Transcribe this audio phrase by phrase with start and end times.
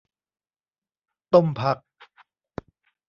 [1.33, 1.77] ต้มผัก